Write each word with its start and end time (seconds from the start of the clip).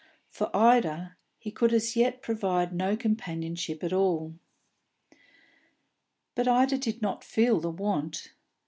For 0.31 0.49
Ida 0.51 1.15
he 1.37 1.51
could 1.51 1.71
as 1.71 1.95
yet 1.95 2.23
provide 2.23 2.73
no 2.73 2.97
companionship 2.97 3.83
at 3.83 3.93
all. 3.93 4.33
But 6.33 6.47
Ida 6.47 6.79
did 6.79 7.03
not 7.03 7.23
feel 7.23 7.59
the 7.59 7.69
want. 7.69 8.33